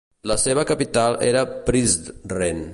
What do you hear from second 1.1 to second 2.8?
era Prizren.